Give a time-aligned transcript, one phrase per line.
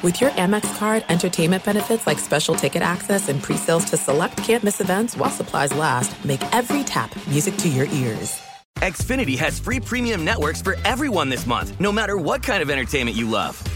[0.00, 4.80] With your Amex card, entertainment benefits like special ticket access and pre-sales to select campus
[4.80, 8.40] events while supplies last, make every tap music to your ears.
[8.76, 13.16] Xfinity has free premium networks for everyone this month, no matter what kind of entertainment
[13.16, 13.60] you love.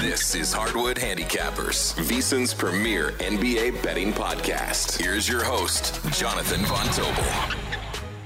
[0.00, 4.98] This is Hardwood Handicappers, VSIN's premier NBA betting podcast.
[4.98, 7.54] Here's your host, Jonathan Von Tobel.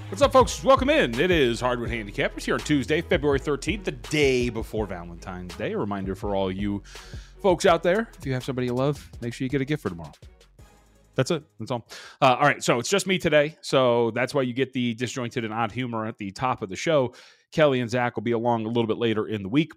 [0.09, 0.63] What's up, folks?
[0.63, 1.19] Welcome in.
[1.19, 5.73] It is Hardwood Handicappers here on Tuesday, February 13th, the day before Valentine's Day.
[5.73, 6.81] A reminder for all you
[7.43, 9.83] folks out there if you have somebody you love, make sure you get a gift
[9.83, 10.13] for tomorrow.
[11.17, 11.43] That's it.
[11.59, 11.89] That's all.
[12.23, 12.63] Uh, all right.
[12.63, 13.57] So it's just me today.
[13.63, 16.77] So that's why you get the disjointed and odd humor at the top of the
[16.77, 17.15] show.
[17.51, 19.73] Kelly and Zach will be along a little bit later in the week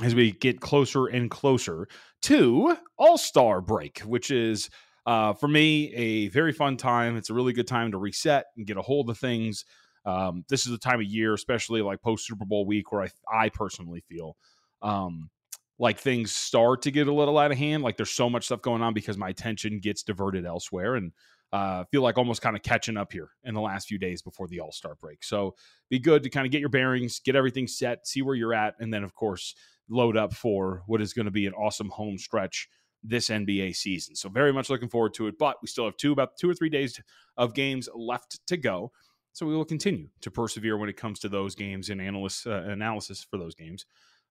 [0.00, 1.88] as we get closer and closer
[2.22, 4.70] to All Star break, which is
[5.06, 7.16] uh, for me a very fun time.
[7.16, 9.64] It's a really good time to reset and get a hold of things.
[10.04, 13.08] Um, this is the time of year, especially like post Super Bowl week, where I,
[13.32, 14.36] I personally feel
[14.80, 15.30] um,
[15.78, 17.82] like things start to get a little out of hand.
[17.82, 20.96] Like there's so much stuff going on because my attention gets diverted elsewhere.
[20.96, 21.12] And
[21.52, 24.48] uh, feel like almost kind of catching up here in the last few days before
[24.48, 25.22] the All Star break.
[25.22, 25.54] So
[25.90, 28.74] be good to kind of get your bearings, get everything set, see where you're at,
[28.80, 29.54] and then of course
[29.92, 32.68] load up for what is going to be an awesome home stretch
[33.04, 34.14] this NBA season.
[34.14, 35.38] So very much looking forward to it.
[35.38, 37.00] But we still have two about two or three days
[37.36, 38.92] of games left to go.
[39.32, 42.64] So we will continue to persevere when it comes to those games and analysis uh,
[42.68, 43.86] analysis for those games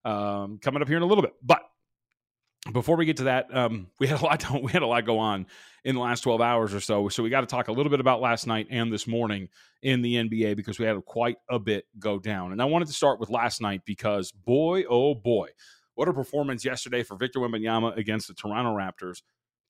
[0.05, 1.33] um, coming up here in a little bit.
[1.43, 1.61] But
[2.71, 4.39] before we get to that, um, we had a lot.
[4.41, 5.47] To, we had a lot go on
[5.83, 7.09] in the last twelve hours or so.
[7.09, 9.49] So we got to talk a little bit about last night and this morning
[9.81, 12.51] in the NBA because we had quite a bit go down.
[12.51, 15.49] And I wanted to start with last night because boy, oh boy,
[15.95, 19.21] what a performance yesterday for Victor Wembanyama against the Toronto Raptors.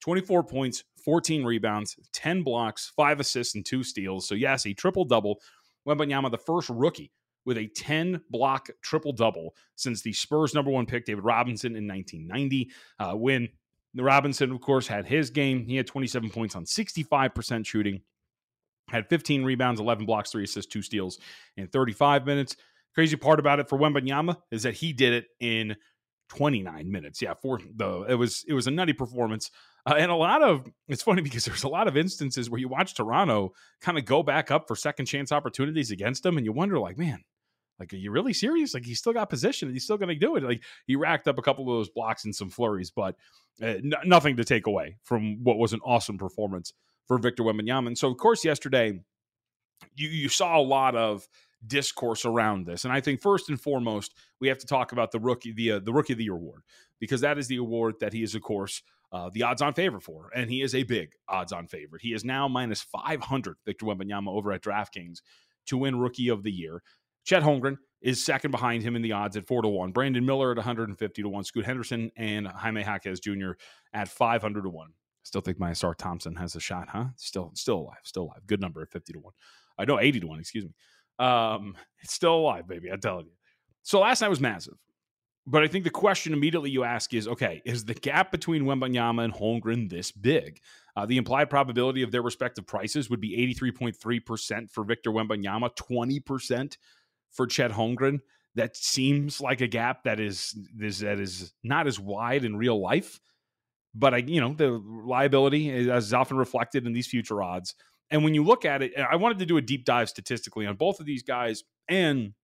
[0.02, 4.26] 24 points, 14 rebounds, 10 blocks, 5 assists, and 2 steals.
[4.26, 5.40] So, yes, a triple double.
[5.86, 7.12] Wembanyama, the first rookie
[7.44, 11.86] with a 10 block triple double since the Spurs number one pick, David Robinson, in
[11.86, 12.70] 1990.
[12.98, 13.48] Uh, when
[13.96, 18.00] Robinson, of course, had his game, he had 27 points on 65% shooting,
[18.88, 21.18] had 15 rebounds, 11 blocks, 3 assists, 2 steals
[21.56, 22.56] in 35 minutes.
[22.94, 25.76] Crazy part about it for Wembanyama is that he did it in
[26.28, 27.20] 29 minutes.
[27.20, 29.50] Yeah, for the it was it was a nutty performance.
[29.84, 32.68] Uh, and a lot of it's funny because there's a lot of instances where you
[32.68, 36.52] watch Toronto kind of go back up for second chance opportunities against them, and you
[36.52, 37.22] wonder, like, man,
[37.82, 38.74] like, are you really serious?
[38.74, 40.44] Like, he's still got position and he's still going to do it.
[40.44, 43.16] Like, he racked up a couple of those blocks and some flurries, but
[43.60, 46.72] uh, n- nothing to take away from what was an awesome performance
[47.08, 47.88] for Victor Wembanyama.
[47.88, 49.00] And so, of course, yesterday
[49.96, 51.26] you you saw a lot of
[51.66, 55.20] discourse around this, and I think first and foremost we have to talk about the
[55.20, 56.62] rookie the uh, the rookie of the year award
[57.00, 58.82] because that is the award that he is, of course.
[59.10, 62.00] Uh, the odds on favorite for, and he is a big odds on favorite.
[62.00, 65.18] He is now minus 500, Victor Wembanyama, over at DraftKings
[65.66, 66.82] to win Rookie of the Year.
[67.24, 69.92] Chet Holmgren is second behind him in the odds at four to one.
[69.92, 71.44] Brandon Miller at 150 to one.
[71.44, 73.52] Scoot Henderson and Jaime Jaquez Jr.
[73.92, 74.90] at 500 to one.
[75.22, 77.06] Still think my Ausar Thompson has a shot, huh?
[77.16, 78.40] Still, still alive, still alive.
[78.46, 79.34] Good number at 50 to one.
[79.78, 80.40] I know 80 to one.
[80.40, 80.74] Excuse me.
[81.24, 82.90] Um, it's still alive, baby.
[82.90, 83.32] I'm telling you.
[83.82, 84.74] So last night was massive.
[85.46, 89.24] But I think the question immediately you ask is okay, is the gap between Wembanyama
[89.24, 90.60] and Holmgren this big?
[90.94, 96.76] Uh, the implied probability of their respective prices would be 83.3% for Victor Wembanyama, 20%
[97.32, 98.20] for Chet Holmgren.
[98.54, 102.80] That seems like a gap that is, is that is not as wide in real
[102.80, 103.18] life,
[103.94, 107.74] but I, you know, the liability is often reflected in these future odds.
[108.10, 110.76] And when you look at it, I wanted to do a deep dive statistically on
[110.76, 112.34] both of these guys and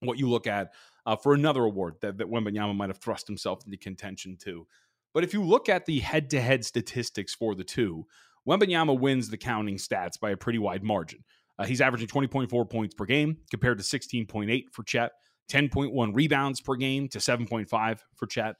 [0.00, 0.72] what you look at
[1.06, 4.66] uh, for another award that, that Wembanyama might have thrust himself into contention to.
[5.14, 8.06] But if you look at the head to head statistics for the two,
[8.46, 11.24] Wembanyama wins the counting stats by a pretty wide margin.
[11.60, 15.12] Uh, he's averaging 20.4 points per game compared to 16.8 for Chet,
[15.52, 18.56] 10.1 rebounds per game to 7.5 for Chet,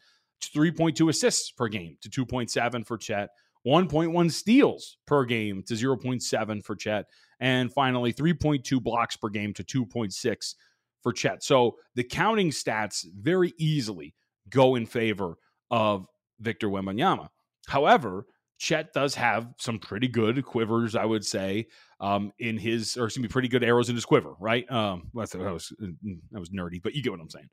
[0.55, 3.31] 3.2 assists per game to 2.7 for Chet,
[3.67, 7.06] 1.1 steals per game to 0.7 for Chet,
[7.41, 10.55] and finally 3.2 blocks per game to 2.6
[11.02, 11.43] for Chet.
[11.43, 14.14] So the counting stats very easily
[14.50, 15.37] go in favor
[15.70, 16.05] of
[16.38, 17.29] Victor Wembanyama.
[17.67, 18.26] However,
[18.61, 21.67] Chet does have some pretty good quivers, I would say,
[21.99, 24.71] um, in his, or excuse me, pretty good arrows in his quiver, right?
[24.71, 27.49] Um, that was that was nerdy, but you get what I'm saying.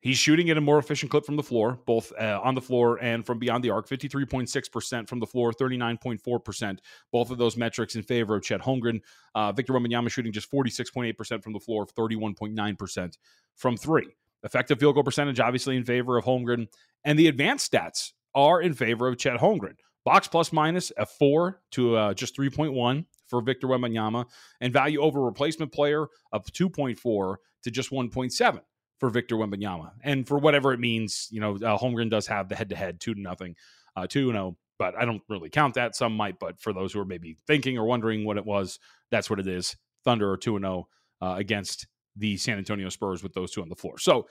[0.00, 3.02] He's shooting at a more efficient clip from the floor, both uh, on the floor
[3.02, 3.88] and from beyond the arc.
[3.88, 6.78] 53.6% from the floor, 39.4%.
[7.10, 9.00] Both of those metrics in favor of Chet Holmgren.
[9.34, 13.16] Uh, Victor Wembanyama shooting just 46.8% from the floor, 31.9%
[13.56, 14.14] from three.
[14.42, 16.66] Effective field goal percentage, obviously in favor of Holmgren.
[17.04, 19.76] And the advanced stats are in favor of Chet Holmgren.
[20.04, 24.26] Box plus minus a four to uh, just 3.1 for Victor Wembanyama,
[24.60, 28.60] and value over replacement player of 2.4 to just 1.7
[29.00, 29.92] for Victor Wembanyama.
[30.02, 33.00] And for whatever it means, you know, uh, Holmgren does have the head to head
[33.00, 33.56] two to nothing,
[33.96, 35.96] uh, two no, but I don't really count that.
[35.96, 38.78] Some might, but for those who are maybe thinking or wondering what it was,
[39.10, 39.76] that's what it is.
[40.04, 40.88] Thunder are two and oh,
[41.22, 41.86] uh, against
[42.16, 43.98] the San Antonio Spurs with those two on the floor.
[43.98, 44.28] So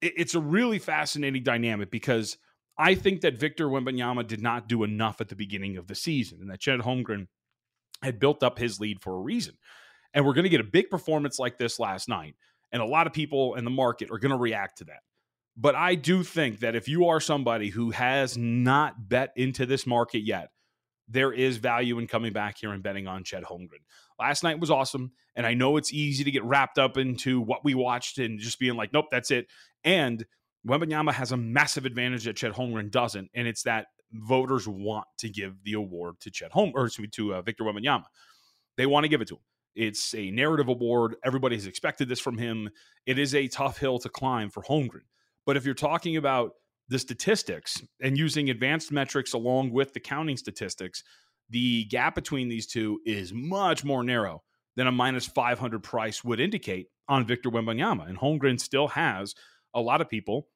[0.00, 2.36] it, it's a really fascinating dynamic because
[2.80, 6.38] I think that Victor Wembanyama did not do enough at the beginning of the season,
[6.40, 7.26] and that Chet Holmgren
[8.02, 9.54] had built up his lead for a reason.
[10.14, 12.34] And we're going to get a big performance like this last night.
[12.72, 15.00] And a lot of people in the market are going to react to that.
[15.56, 19.86] But I do think that if you are somebody who has not bet into this
[19.86, 20.48] market yet,
[21.06, 23.82] there is value in coming back here and betting on Chet Holmgren.
[24.18, 25.12] Last night was awesome.
[25.36, 28.58] And I know it's easy to get wrapped up into what we watched and just
[28.58, 29.48] being like, nope, that's it.
[29.84, 30.24] And
[30.66, 33.30] Wembanyama has a massive advantage that Chet Holmgren doesn't.
[33.34, 37.42] And it's that voters want to give the award to Chet Home or to uh,
[37.42, 38.04] Victor Wembanyama.
[38.76, 39.42] They want to give it to him.
[39.74, 41.16] It's a narrative award.
[41.24, 42.70] Everybody has expected this from him.
[43.06, 45.06] It is a tough hill to climb for Holmgren.
[45.46, 46.52] But if you're talking about
[46.88, 51.04] the statistics and using advanced metrics along with the counting statistics,
[51.48, 54.42] the gap between these two is much more narrow
[54.76, 58.08] than a minus 500 price would indicate on Victor Wembanyama.
[58.08, 59.34] And Holmgren still has
[59.74, 60.48] a lot of people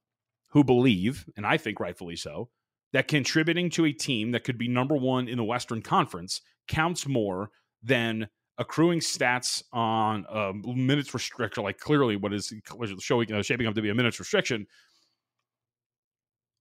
[0.51, 2.51] who believe, and I think rightfully so,
[2.93, 7.07] that contributing to a team that could be number one in the Western Conference counts
[7.07, 7.51] more
[7.83, 12.53] than accruing stats on a minutes restriction, like clearly what is
[13.01, 14.67] showing uh, shaping up to be a minutes restriction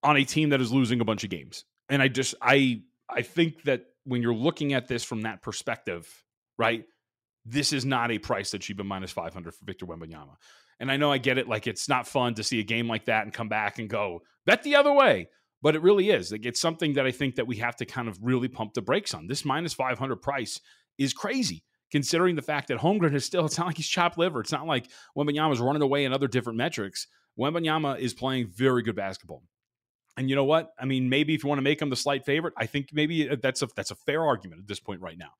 [0.01, 1.65] on a team that is losing a bunch of games.
[1.89, 6.23] And I just I I think that when you're looking at this from that perspective,
[6.57, 6.83] right,
[7.45, 10.35] this is not a price that should be minus 500 for Victor Wembanyama.
[10.79, 13.05] And I know I get it, like it's not fun to see a game like
[13.05, 15.27] that and come back and go bet the other way
[15.63, 16.31] but it really is.
[16.31, 18.81] Like it's something that I think that we have to kind of really pump the
[18.81, 19.27] brakes on.
[19.27, 20.59] This minus 500 price
[20.97, 24.41] is crazy considering the fact that Holmgren is still, it's not like he's chopped liver.
[24.41, 27.07] It's not like Wembanyama is running away in other different metrics.
[27.39, 29.41] Wembanyama is playing very good basketball.
[30.17, 30.73] And you know what?
[30.77, 33.29] I mean, maybe if you want to make him the slight favorite, I think maybe
[33.29, 35.31] uh, that's a that's a fair argument at this point right now.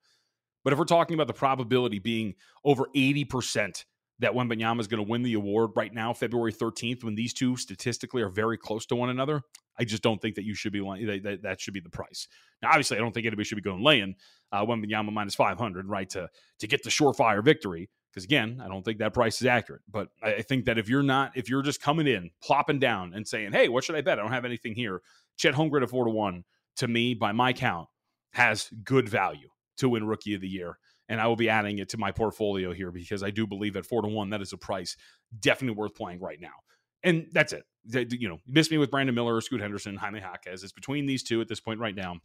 [0.64, 2.34] But if we're talking about the probability being
[2.64, 3.84] over 80%
[4.20, 7.58] that Wembanyama is going to win the award right now, February 13th, when these two
[7.58, 9.42] statistically are very close to one another,
[9.78, 12.28] I just don't think that you should be that, that should be the price.
[12.62, 14.16] Now, obviously, I don't think anybody should be going laying
[14.52, 16.30] uh, Wembanyama minus 500, right, to
[16.60, 17.90] to get the surefire victory.
[18.12, 19.82] Because again, I don't think that price is accurate.
[19.90, 23.14] But I, I think that if you're not, if you're just coming in, plopping down,
[23.16, 24.20] and saying, "Hey, what should I bet?
[24.20, 25.02] I don't have anything here."
[25.38, 26.44] Chet Holmgren at four to one,
[26.76, 27.88] to me, by my count,
[28.34, 30.78] has good value to win Rookie of the Year
[31.14, 33.86] and I will be adding it to my portfolio here because I do believe at
[33.86, 34.98] four to one that is a price
[35.40, 36.56] definitely worth playing right now.
[37.04, 40.64] And that's it you know, miss me with Brandon Miller or Scoot Henderson, Jaime Jaquez.
[40.64, 42.18] It's between these two at this point right now.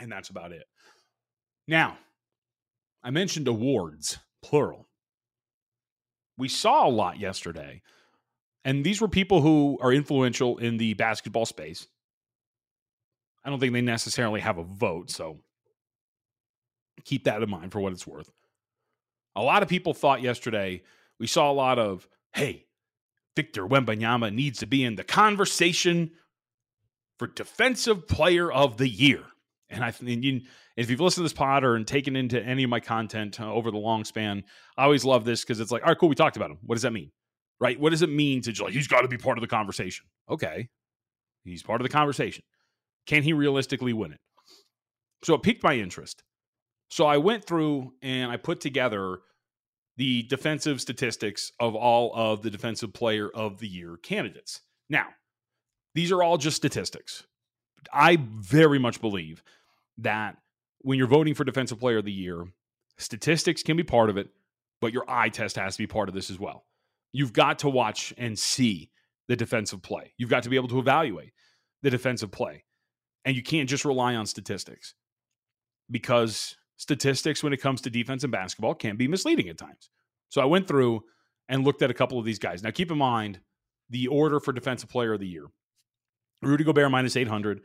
[0.00, 0.64] And that's about it.
[1.68, 1.98] Now,
[3.02, 4.88] I mentioned awards, plural.
[6.36, 7.82] We saw a lot yesterday.
[8.64, 11.86] And these were people who are influential in the basketball space.
[13.44, 15.40] I don't think they necessarily have a vote, so
[17.04, 18.30] keep that in mind for what it's worth.
[19.34, 20.82] A lot of people thought yesterday
[21.18, 22.66] we saw a lot of, hey,
[23.34, 26.10] Victor Wembanyama needs to be in the conversation
[27.18, 29.22] for Defensive Player of the Year.
[29.70, 30.24] And I think
[30.76, 33.50] if you've listened to this pod or and taken into any of my content uh,
[33.50, 34.44] over the long span,
[34.76, 36.58] I always love this because it's like, all right, cool, we talked about him.
[36.62, 37.10] What does that mean?
[37.58, 37.80] Right?
[37.80, 40.04] What does it mean to like, he's got to be part of the conversation?
[40.28, 40.68] Okay.
[41.44, 42.44] He's part of the conversation.
[43.06, 44.20] Can he realistically win it?
[45.24, 46.22] So it piqued my interest.
[46.92, 49.20] So I went through and I put together
[49.96, 54.60] the defensive statistics of all of the defensive player of the year candidates.
[54.90, 55.06] Now,
[55.94, 57.24] these are all just statistics.
[57.94, 59.42] I very much believe
[59.96, 60.36] that
[60.80, 62.44] when you're voting for defensive player of the year,
[62.98, 64.28] statistics can be part of it,
[64.82, 66.66] but your eye test has to be part of this as well.
[67.10, 68.90] You've got to watch and see
[69.28, 70.12] the defensive play.
[70.18, 71.32] You've got to be able to evaluate
[71.80, 72.64] the defensive play.
[73.24, 74.92] And you can't just rely on statistics
[75.90, 79.88] because statistics when it comes to defense and basketball can be misleading at times.
[80.28, 81.04] So I went through
[81.48, 82.62] and looked at a couple of these guys.
[82.62, 83.40] Now, keep in mind
[83.88, 85.46] the order for defensive player of the year
[86.42, 87.60] Rudy Gobert minus 800.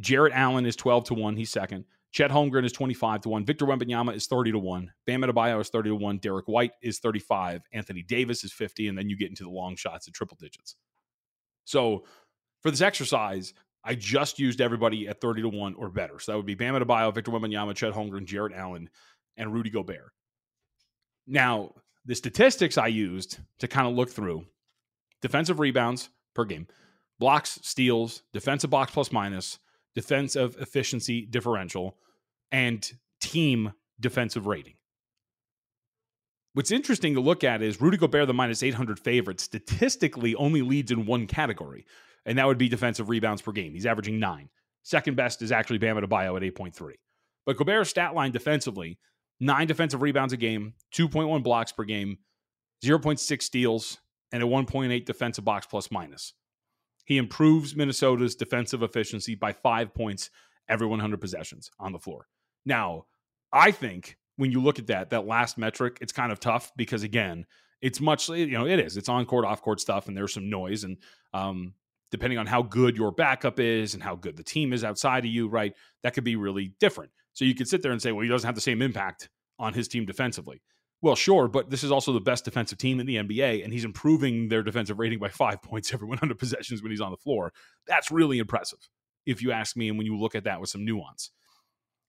[0.00, 1.36] Jarrett Allen is 12 to 1.
[1.36, 1.84] He's second.
[2.10, 3.44] Chet Holmgren is 25 to 1.
[3.44, 4.90] Victor Wembanyama is 30 to 1.
[5.06, 6.18] Bam Adebayo is 30 to 1.
[6.18, 7.62] Derrick White is 35.
[7.72, 8.88] Anthony Davis is 50.
[8.88, 10.74] And then you get into the long shots at triple digits.
[11.64, 12.04] So
[12.62, 13.54] for this exercise,
[13.86, 16.18] I just used everybody at 30 to 1 or better.
[16.18, 18.90] So that would be Bam Adebayo, Victor Wembanyama, Chet Holmgren, Jarrett Allen,
[19.36, 20.12] and Rudy Gobert.
[21.26, 21.72] Now,
[22.04, 24.44] the statistics I used to kind of look through
[25.22, 26.66] defensive rebounds per game,
[27.18, 29.58] blocks, steals, defensive box plus minus,
[29.94, 31.96] defensive efficiency differential,
[32.52, 34.74] and team defensive rating.
[36.52, 40.90] What's interesting to look at is Rudy Gobert, the minus 800 favorite, statistically only leads
[40.90, 41.84] in one category,
[42.26, 43.72] and that would be defensive rebounds per game.
[43.72, 44.50] He's averaging nine.
[44.82, 46.92] Second best is actually Bam Adebayo at 8.3.
[47.46, 48.98] But Gobert's stat line defensively,
[49.40, 52.18] nine defensive rebounds a game, 2.1 blocks per game,
[52.84, 53.98] 0.6 steals,
[54.32, 56.34] and a 1.8 defensive box plus minus.
[57.04, 60.30] He improves Minnesota's defensive efficiency by five points
[60.68, 62.26] every 100 possessions on the floor.
[62.64, 63.06] Now,
[63.52, 67.04] I think when you look at that that last metric, it's kind of tough because
[67.04, 67.46] again,
[67.80, 70.50] it's much you know it is it's on court off court stuff and there's some
[70.50, 70.96] noise and
[71.32, 71.74] um,
[72.16, 75.30] depending on how good your backup is and how good the team is outside of
[75.30, 75.74] you, right?
[76.02, 77.10] That could be really different.
[77.34, 79.74] So you could sit there and say, well, he doesn't have the same impact on
[79.74, 80.62] his team defensively.
[81.02, 83.84] Well, sure, but this is also the best defensive team in the NBA, and he's
[83.84, 87.52] improving their defensive rating by five points every 100 possessions when he's on the floor.
[87.86, 88.78] That's really impressive,
[89.26, 91.30] if you ask me, and when you look at that with some nuance.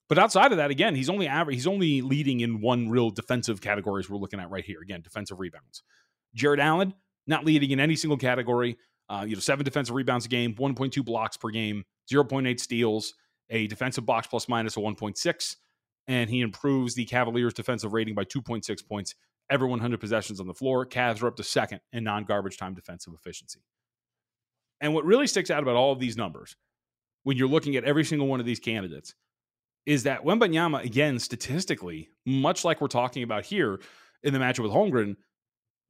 [0.08, 1.58] But outside of that, again, he's only average.
[1.58, 4.80] He's only leading in one real defensive categories we're looking at right here.
[4.82, 5.84] Again, defensive rebounds.
[6.34, 6.94] Jarrett Allen
[7.28, 8.78] not leading in any single category.
[9.10, 13.14] Uh, you know, seven defensive rebounds a game, 1.2 blocks per game, 0.8 steals,
[13.50, 15.56] a defensive box plus minus of 1.6,
[16.08, 19.16] and he improves the Cavaliers' defensive rating by 2.6 points
[19.50, 20.86] every 100 possessions on the floor.
[20.86, 23.62] Cavs are up to second in non-garbage time defensive efficiency.
[24.82, 26.56] And what really sticks out about all of these numbers,
[27.24, 29.16] when you're looking at every single one of these candidates,
[29.86, 33.80] is that Wembanyama, again, statistically, much like we're talking about here
[34.22, 35.16] in the matchup with Holmgren,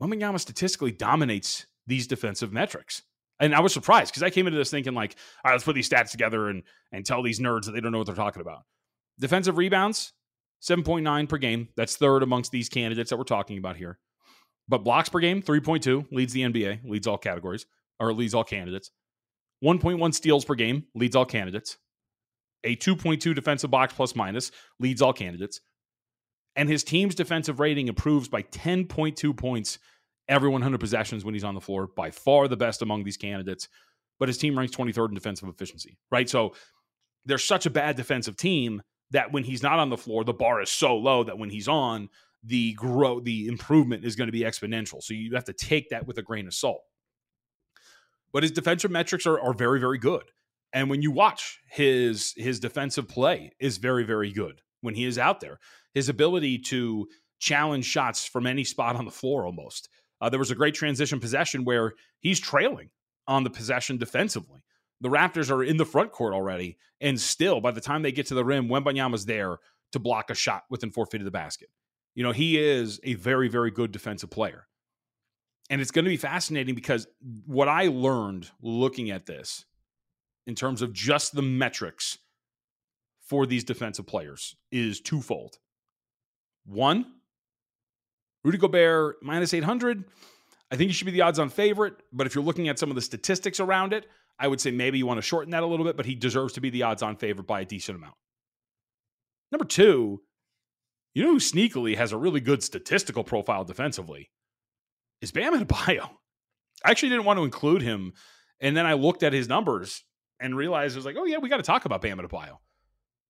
[0.01, 3.01] Wembanyama statistically dominates these defensive metrics.
[3.39, 5.75] And I was surprised because I came into this thinking like, all right, let's put
[5.75, 8.41] these stats together and and tell these nerds that they don't know what they're talking
[8.41, 8.63] about.
[9.19, 10.13] Defensive rebounds,
[10.61, 11.69] 7.9 per game.
[11.75, 13.99] That's third amongst these candidates that we're talking about here.
[14.67, 17.65] But blocks per game, 3.2, leads the NBA, leads all categories,
[17.99, 18.91] or leads all candidates.
[19.63, 21.77] 1.1 steals per game, leads all candidates
[22.63, 25.61] a 2.2 defensive box plus minus, leads all candidates.
[26.55, 29.79] And his team's defensive rating improves by 10.2 points
[30.29, 33.67] every 100 possessions when he's on the floor, by far the best among these candidates.
[34.19, 36.29] But his team ranks 23rd in defensive efficiency, right?
[36.29, 36.55] So
[37.25, 38.81] they're such a bad defensive team
[39.11, 41.67] that when he's not on the floor, the bar is so low that when he's
[41.67, 42.09] on,
[42.43, 45.01] the grow the improvement is going to be exponential.
[45.01, 46.81] So you have to take that with a grain of salt.
[48.31, 50.23] But his defensive metrics are, are very, very good.
[50.73, 55.17] And when you watch his his defensive play is very very good when he is
[55.17, 55.59] out there.
[55.93, 57.07] His ability to
[57.39, 59.89] challenge shots from any spot on the floor almost.
[60.19, 62.89] Uh, there was a great transition possession where he's trailing
[63.27, 64.61] on the possession defensively.
[65.01, 68.27] The Raptors are in the front court already, and still, by the time they get
[68.27, 69.59] to the rim, Wembanyama's there
[69.91, 71.69] to block a shot within four feet of the basket.
[72.15, 74.67] You know, he is a very, very good defensive player.
[75.69, 77.07] And it's going to be fascinating because
[77.45, 79.65] what I learned looking at this
[80.47, 82.17] in terms of just the metrics
[83.19, 85.59] for these defensive players is twofold.
[86.65, 87.05] One,
[88.47, 90.05] Rudy Gobert minus 800.
[90.71, 92.89] I think he should be the odds on favorite, but if you're looking at some
[92.89, 94.07] of the statistics around it,
[94.39, 96.53] I would say maybe you want to shorten that a little bit, but he deserves
[96.53, 98.15] to be the odds on favorite by a decent amount.
[99.51, 100.21] Number two,
[101.13, 104.29] you know who sneakily has a really good statistical profile defensively
[105.21, 106.09] is Bam Adebayo.
[106.85, 108.13] I actually didn't want to include him,
[108.61, 110.03] and then I looked at his numbers,
[110.39, 112.59] and realized it was like, oh yeah, we got to talk about Bam Adebayo.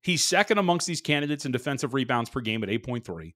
[0.02, 3.32] He's second amongst these candidates in defensive rebounds per game at 8.3.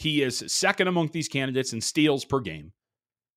[0.00, 2.72] He is second among these candidates in steals per game.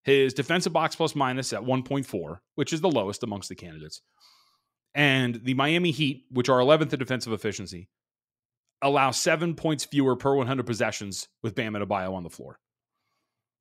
[0.06, 4.02] His defensive box plus minus at 1.4, which is the lowest amongst the candidates.
[4.96, 7.90] And the Miami Heat, which are 11th in defensive efficiency,
[8.82, 12.60] allow seven points fewer per 100 possessions with Bam Adebayo on the floor.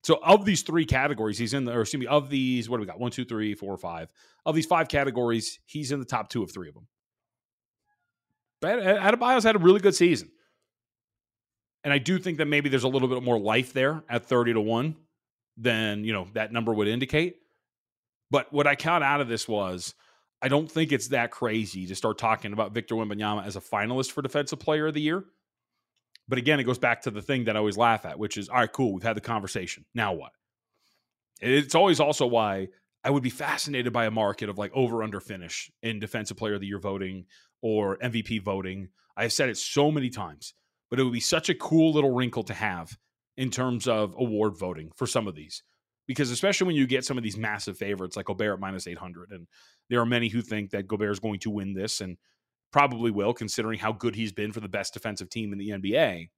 [0.05, 2.83] So of these three categories, he's in the, or excuse me, of these, what do
[2.83, 3.01] we got?
[3.01, 4.13] One, two, three, four, five.
[4.47, 6.87] Of these five categories, he's in the top two of three of them.
[8.61, 10.31] But Adebayo's had a really good season.
[11.85, 14.55] And I do think that maybe there's a little bit more life there at 30
[14.55, 14.97] to 1
[15.57, 17.37] than, you know, that number would indicate.
[18.31, 19.95] But what I count out of this was
[20.41, 24.13] I don't think it's that crazy to start talking about Victor Wembanyama as a finalist
[24.13, 25.25] for Defensive Player of the Year.
[26.29, 28.49] But again, it goes back to the thing that I always laugh at, which is,
[28.49, 29.85] all right, cool, we've had the conversation.
[29.95, 30.33] Now what?
[31.41, 32.69] It's always also why
[33.05, 36.55] I would be fascinated by a market of like over under finish in defensive player
[36.55, 37.27] of the year voting
[37.61, 38.89] or MVP voting.
[39.17, 40.55] I've said it so many times,
[40.93, 42.99] but it would be such a cool little wrinkle to have
[43.39, 45.63] in terms of award voting for some of these.
[46.07, 49.31] because especially when you get some of these massive favorites like Gobert at minus 800,
[49.31, 49.47] and
[49.89, 52.19] there are many who think that Gobert is going to win this and
[52.73, 56.29] probably will, considering how good he's been for the best defensive team in the NBA.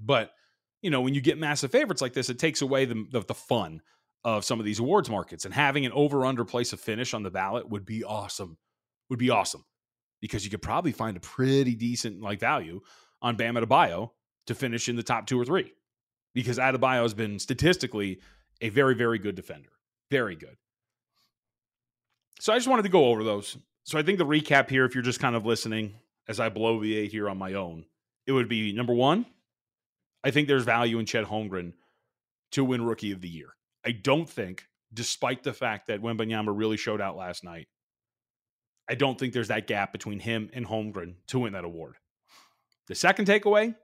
[0.00, 0.32] But
[0.82, 3.34] you know, when you get massive favorites like this, it takes away the, the, the
[3.34, 3.82] fun
[4.24, 5.44] of some of these awards markets.
[5.44, 8.58] And having an over under place of finish on the ballot would be awesome.
[9.10, 9.64] Would be awesome
[10.20, 12.80] because you could probably find a pretty decent like value
[13.24, 14.10] on Bam Adebayo
[14.46, 15.72] to finish in the top two or three
[16.34, 18.20] because Adebayo has been statistically
[18.60, 19.70] a very, very good defender.
[20.10, 20.56] Very good.
[22.38, 23.56] So I just wanted to go over those.
[23.84, 25.94] So I think the recap here, if you're just kind of listening
[26.28, 27.86] as I blow the eight here on my own,
[28.26, 29.24] it would be number one,
[30.22, 31.72] I think there's value in Chet Holmgren
[32.52, 33.54] to win Rookie of the Year.
[33.84, 37.68] I don't think, despite the fact that Wembanyama really showed out last night,
[38.88, 41.96] I don't think there's that gap between him and Holmgren to win that award.
[42.88, 43.74] The second takeaway,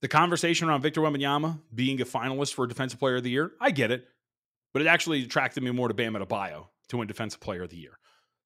[0.00, 3.70] the conversation around Victor Wembanyama being a finalist for Defensive Player of the Year, I
[3.70, 4.06] get it,
[4.72, 7.76] but it actually attracted me more to Bam Adebayo to win Defensive Player of the
[7.76, 7.98] Year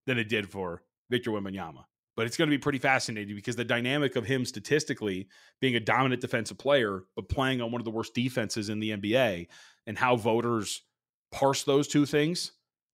[0.07, 1.85] than it did for Victor Wembanyama.
[2.17, 5.29] But it's going to be pretty fascinating because the dynamic of him statistically
[5.61, 8.91] being a dominant defensive player, but playing on one of the worst defenses in the
[8.91, 9.47] NBA,
[9.87, 10.83] and how voters
[11.31, 12.53] parse those two things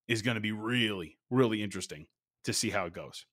[0.09, 2.07] is going to be really, really interesting
[2.45, 3.25] to see how it goes.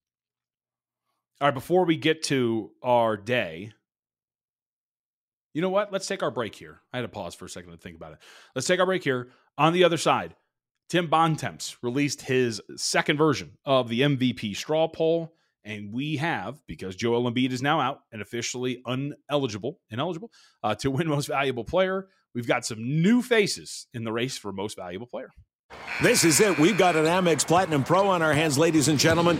[1.42, 3.74] All right, before we get to our day,
[5.56, 5.92] you know what?
[5.92, 6.82] Let's take our break here.
[6.94, 8.20] I had to pause for a second to think about it.
[8.54, 9.30] Let's take our break here.
[9.58, 10.36] On the other side,
[10.88, 15.34] Tim Bontemps released his second version of the MVP straw poll.
[15.64, 20.30] And we have, because Joel Embiid is now out and officially uneligible, ineligible
[20.62, 24.52] uh, to win most valuable player, we've got some new faces in the race for
[24.52, 25.32] most valuable player.
[26.04, 26.60] This is it.
[26.60, 29.40] We've got an Amex Platinum Pro on our hands, ladies and gentlemen.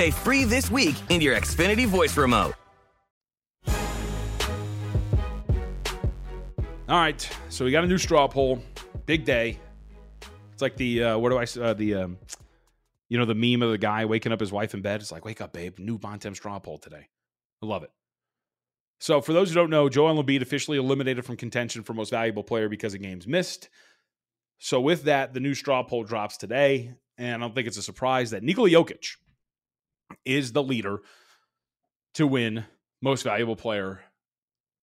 [0.00, 2.54] Say free this week in your Xfinity voice remote.
[6.88, 8.62] All right, so we got a new straw poll.
[9.04, 9.58] Big day.
[10.54, 12.18] It's like the uh, what do I uh, the um,
[13.10, 15.02] you know the meme of the guy waking up his wife in bed.
[15.02, 15.78] It's like wake up, babe.
[15.78, 17.08] New Bontemps straw poll today.
[17.62, 17.90] I love it.
[19.00, 22.42] So for those who don't know, Joel Embiid officially eliminated from contention for most valuable
[22.42, 23.68] player because of games missed.
[24.56, 27.82] So with that, the new straw poll drops today, and I don't think it's a
[27.82, 29.16] surprise that Nikola Jokic
[30.24, 30.98] is the leader
[32.14, 32.64] to win
[33.02, 34.00] most valuable player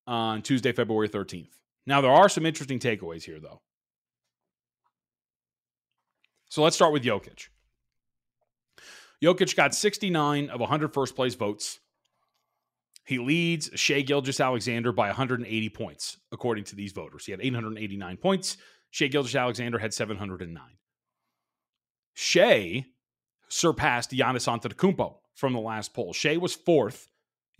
[0.05, 1.49] on Tuesday, February 13th.
[1.85, 3.61] Now, there are some interesting takeaways here, though.
[6.49, 7.47] So let's start with Jokic.
[9.23, 11.79] Jokic got 69 of 100 first place votes.
[13.05, 17.25] He leads Shai Gilgeous-Alexander by 180 points, according to these voters.
[17.25, 18.57] He had 889 points.
[18.91, 20.63] Shai Gilgeous-Alexander had 709.
[22.13, 22.85] Shai
[23.49, 26.13] surpassed Giannis Antetokounmpo from the last poll.
[26.13, 27.07] Shai was fourth.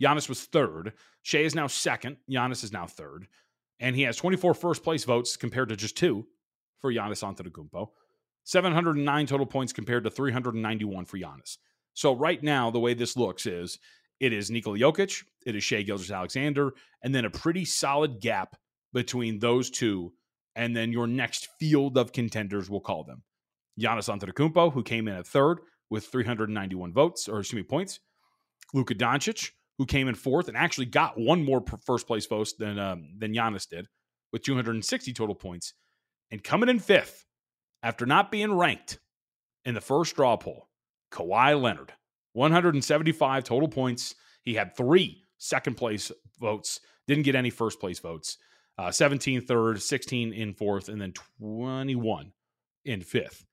[0.02, 0.92] Giannis was third.
[1.22, 2.16] Shai is now second.
[2.30, 3.26] Giannis is now third.
[3.80, 6.26] And he has 24 first place votes compared to just two
[6.80, 7.88] for Giannis Antetokounmpo.
[8.44, 11.58] 709 total points compared to 391 for Giannis.
[11.94, 13.78] So right now, the way this looks is
[14.20, 16.72] it is Nikola Jokic, it is Shai Gilgeous-Alexander,
[17.02, 18.56] and then a pretty solid gap
[18.92, 20.12] between those two,
[20.56, 23.22] and then your next field of contenders, we'll call them.
[23.78, 25.58] Giannis Antetokounmpo, who came in at third
[25.90, 28.00] with 391 votes, or excuse me, points.
[28.74, 32.78] Luka Doncic, who came in fourth and actually got one more first place vote than
[32.78, 33.88] um, than Giannis did,
[34.32, 35.74] with 260 total points,
[36.30, 37.24] and coming in fifth
[37.82, 38.98] after not being ranked
[39.64, 40.68] in the first draw poll,
[41.12, 41.92] Kawhi Leonard,
[42.32, 44.14] 175 total points.
[44.42, 48.38] He had three second place votes, didn't get any first place votes.
[48.76, 52.32] Uh, 17 third, 16 in fourth, and then 21
[52.84, 53.44] in fifth.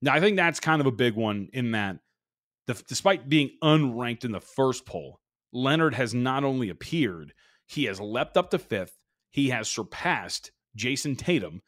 [0.00, 1.98] Now, I think that's kind of a big one in that
[2.66, 5.20] the, despite being unranked in the first poll,
[5.52, 7.32] Leonard has not only appeared,
[7.66, 8.98] he has leapt up to fifth.
[9.30, 11.62] He has surpassed Jayson Tatum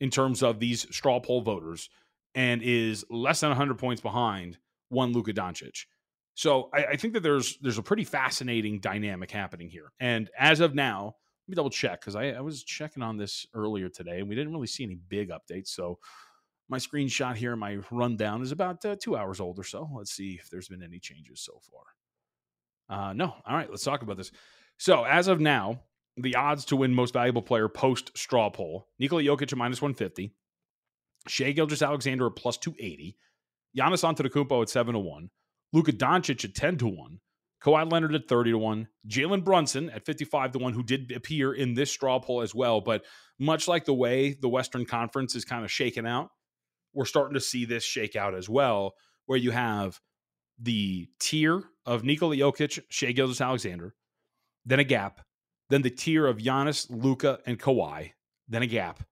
[0.00, 1.90] in terms of these straw poll voters
[2.34, 5.86] and is less than 100 points behind one Luka Doncic.
[6.34, 9.90] So I, I, think that there's there's a pretty fascinating dynamic happening here.
[9.98, 13.46] And as of now, let me double check because I, I was checking on this
[13.54, 15.68] earlier today and we didn't really see any big updates.
[15.68, 15.98] So
[16.68, 19.88] my screenshot here, my rundown is about uh, two hours old or so.
[19.94, 21.82] Let's see if there's been any changes so far.
[22.90, 23.34] Uh, no.
[23.46, 24.30] All right, let's talk about this.
[24.78, 25.80] So as of now,
[26.16, 30.34] the odds to win most valuable player post straw poll Nikola Jokic at minus 150,
[31.26, 33.16] Shai Gilgeous-Alexander at plus 280,
[33.76, 35.30] Giannis Antetokounmpo at 7 to 1,
[35.72, 37.20] Luka Doncic at 10 to 1,
[37.62, 41.52] Kawhi Leonard at 30 to 1, Jalen Brunson at 55 to 1, who did appear
[41.52, 42.80] in this straw poll as well.
[42.80, 43.04] But
[43.38, 46.30] much like the way the Western Conference is kind of shaken out,
[46.92, 48.94] we're starting to see this shake out as well,
[49.26, 50.00] where you have
[50.60, 53.94] the tier of Nikola Jokic, Shai Gilgeous-Alexander,
[54.64, 55.20] then a gap,
[55.70, 58.12] then the tier of Giannis, Luka, and Kawhi,
[58.48, 59.02] then a gap.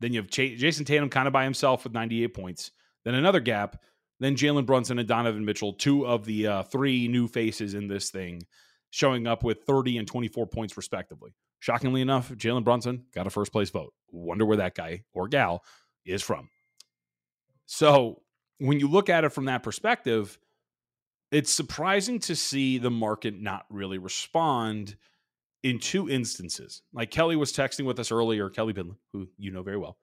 [0.00, 2.70] Then you have Ch- Jayson Tatum kind of by himself with 98 points,
[3.04, 3.80] then another gap,
[4.20, 8.10] then Jalen Brunson and Donovan Mitchell, two of the uh, three new faces in this
[8.10, 8.42] thing,
[8.90, 11.34] showing up with 30 and 24 points respectively.
[11.58, 13.92] Shockingly enough, Jalen Brunson got a first place vote.
[14.10, 15.64] Wonder where that guy or gal
[16.04, 16.48] is from.
[17.72, 18.20] So
[18.58, 20.38] when you look at it from that perspective,
[21.30, 24.94] it's surprising to see the market not really respond
[25.62, 26.82] in two instances.
[26.92, 29.96] Like Kelly was texting with us earlier, Kelly Bindley, who you know very well.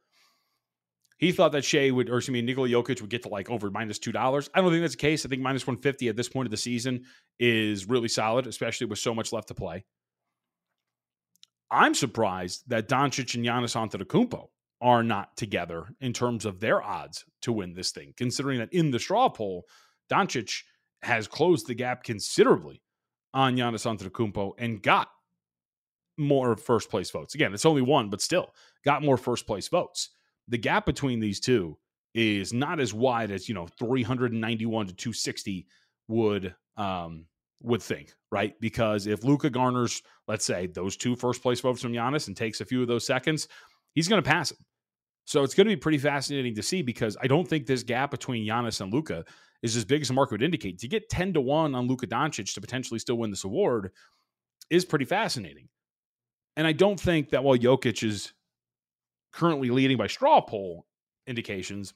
[1.19, 3.69] He thought that Shai would, or excuse me, Nikola Jokic would get to like over
[3.69, 4.49] minus two dollars.
[4.55, 5.23] I don't think that's the case.
[5.23, 7.03] I think minus one fifty at this point of the season
[7.39, 9.86] is really solid, especially with so much left to play.
[11.69, 14.47] I'm surprised that Doncic and Giannis Antetokounmpo
[14.82, 18.92] are not together in terms of their odds to win this thing, considering that in
[18.92, 19.65] the straw poll,
[20.12, 20.63] Doncic
[21.02, 22.82] has closed the gap considerably
[23.34, 25.10] on Giannis Antetokounmpo and got
[26.18, 27.36] more first place votes.
[27.36, 30.10] Again, it's only one, but still got more first place votes.
[30.48, 31.78] The gap between these two
[32.13, 35.68] is not as wide as you know 391 to 260
[36.08, 37.26] would um
[37.62, 38.60] would think, right?
[38.60, 42.62] Because if Luka garners, let's say, those two first place votes from Giannis and takes
[42.62, 43.48] a few of those seconds,
[43.94, 44.58] he's going to pass him.
[45.30, 48.10] So it's going to be pretty fascinating to see because I don't think this gap
[48.10, 49.24] between Giannis and Luka
[49.62, 50.80] is as big as the market would indicate.
[50.80, 53.92] To get 10 to 1 on Luka Doncic to potentially still win this award
[54.72, 55.68] is pretty fascinating.
[56.58, 58.34] And I don't think that while Jokic is
[59.32, 60.88] currently leading by straw poll
[61.28, 61.94] indications,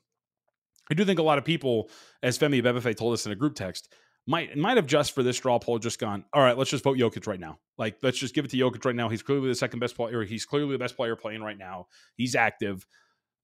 [0.91, 1.89] I do think a lot of people,
[2.22, 3.91] as Femi Abebefe told us in a group text,
[4.28, 7.00] might might have just for this straw poll just gone, all right, let's just vote
[7.00, 7.58] Jokic right now.
[7.80, 9.10] Like, let's just give it to Jokic right now.
[9.10, 10.24] He's clearly the second best player.
[10.24, 11.88] He's clearly the best player playing right now.
[12.15, 12.86] He's active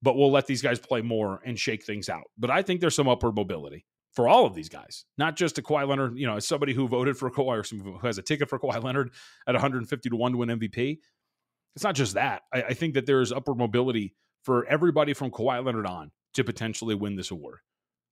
[0.02, 2.24] but we'll let these guys play more and shake things out.
[2.38, 5.62] But I think there's some upward mobility for all of these guys, not just a
[5.62, 6.18] Kawhi Leonard.
[6.18, 8.82] You know, as somebody who voted for Kawhi or who has a ticket for Kawhi
[8.82, 9.10] Leonard
[9.46, 10.98] at 150 to one to win MVP.
[11.76, 12.42] It's not just that.
[12.52, 16.94] I, I think that there's upward mobility for everybody from Kawhi Leonard on to potentially
[16.94, 17.58] win this award.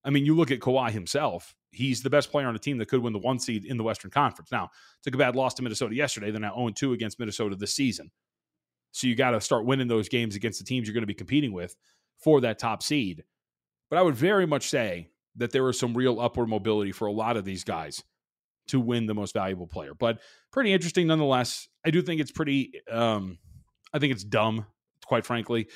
[0.04, 2.88] I mean, you look at Kawhi himself, he's the best player on a team that
[2.88, 4.50] could win the one seed in the Western Conference.
[4.52, 4.70] Now,
[5.02, 6.30] took a bad loss to Minnesota yesterday.
[6.30, 8.10] They're now 0 2 against Minnesota this season.
[8.92, 11.14] So you got to start winning those games against the teams you're going to be
[11.14, 11.76] competing with
[12.18, 13.24] for that top seed.
[13.90, 17.12] But I would very much say that there was some real upward mobility for a
[17.12, 18.02] lot of these guys
[18.68, 19.94] to win the most valuable player.
[19.94, 20.20] But
[20.52, 21.68] pretty interesting nonetheless.
[21.86, 23.38] I do think it's pretty um
[23.92, 24.66] I think it's dumb,
[25.06, 25.68] quite frankly,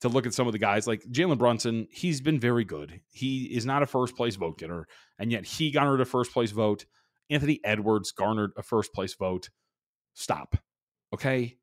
[0.00, 1.86] to look at some of the guys like Jalen Brunson.
[1.90, 3.00] He's been very good.
[3.10, 4.86] He is not a first place vote getter,
[5.18, 6.86] and yet he garnered a first place vote.
[7.28, 9.50] Anthony Edwards garnered a first place vote.
[10.14, 10.56] Stop.
[11.12, 11.58] Okay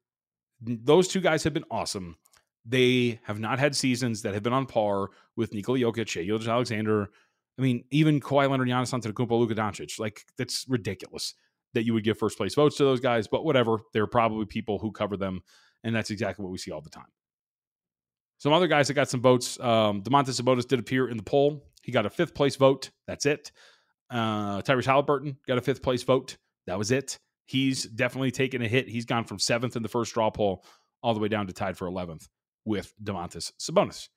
[0.61, 2.17] those two guys have been awesome.
[2.65, 7.09] They have not had seasons that have been on par with Nikola Jokic, Shai Alexander.
[7.57, 9.99] I mean, even Kawhi Leonard, Giannis Antetokounmpo, Luka Doncic.
[9.99, 11.35] Like that's ridiculous
[11.73, 13.27] that you would give first place votes to those guys.
[13.27, 15.41] But whatever, there are probably people who cover them,
[15.83, 17.05] and that's exactly what we see all the time.
[18.39, 19.59] Some other guys that got some votes.
[19.59, 21.63] Um, Domantas Sabonis did appear in the poll.
[21.83, 22.89] He got a fifth place vote.
[23.07, 23.51] That's it.
[24.09, 26.37] Uh, Tyrese Halliburton got a fifth place vote.
[26.67, 28.87] That was it he's definitely taken a hit.
[28.87, 30.65] He's gone from seventh in the first draw poll
[31.01, 32.27] all the way down to tied for 11th
[32.65, 34.09] with Domantas Sabonis.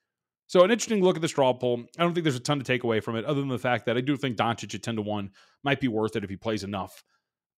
[0.47, 1.83] So an interesting look at the straw poll.
[1.97, 3.85] I don't think there's a ton to take away from it, other than the fact
[3.85, 5.29] that I do think Doncic at 10 to 1
[5.63, 7.03] might be worth it if he plays enough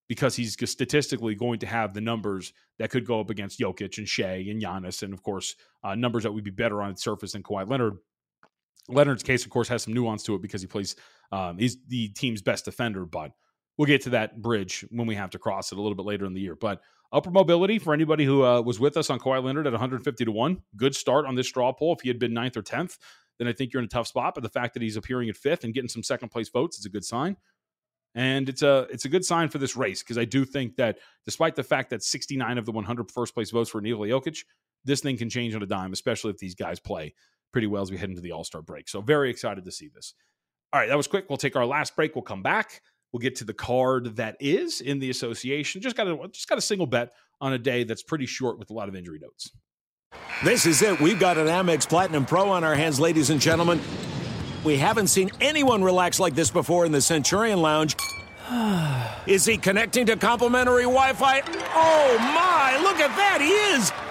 [0.10, 4.10] because he's statistically going to have the numbers that could go up against Jokic and
[4.10, 5.56] Shai and Giannis, and of course,
[5.86, 7.94] uh, numbers that would be better on its surface than Kawhi Leonard.
[8.90, 10.98] Leonard's case, of course, has some nuance to it because he plays,
[11.32, 13.32] um, he's the team's best defender, but
[13.82, 16.28] we'll get to that bridge when we have to cross it a little bit later
[16.28, 16.56] in the year.
[16.56, 20.24] But upper mobility for anybody who uh, was with us on Kawhi Leonard at 150
[20.24, 20.62] to 1.
[20.76, 21.94] Good start on this straw poll.
[21.94, 23.00] If he had been ninth or 10th,
[23.39, 24.36] then I think you're in a tough spot.
[24.36, 26.86] But the fact that he's appearing at fifth and getting some second place votes is
[26.86, 27.38] a good sign.
[28.13, 31.00] And it's a it's a good sign for this race because I do think that
[31.26, 34.44] despite the fact that 69 of the 100 first place votes for Nikola Jokic,
[34.86, 37.15] this thing can change on a dime, especially if these guys play
[37.52, 38.88] pretty well as we head into the All Star break.
[38.89, 40.13] So very excited to see this.
[40.72, 41.26] All right, that was quick.
[41.30, 42.15] We'll take our last break.
[42.15, 42.82] We'll come back.
[43.12, 45.82] We'll get to the card that is in the association.
[45.82, 48.69] Just got a just got a single bet on a day that's pretty short with
[48.69, 49.52] a lot of injury notes.
[50.43, 51.00] This is it.
[51.00, 53.82] We've got an Amex Platinum Pro on our hands, ladies and gentlemen.
[54.63, 57.95] We haven't seen anyone relax like this before in the Centurion Lounge.
[59.28, 61.41] Is he connecting to complimentary Wi Fi?
[61.74, 64.11] Oh my, look at that, he is!